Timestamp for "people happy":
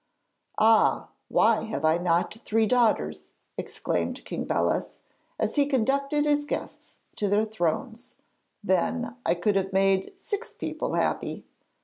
10.53-11.45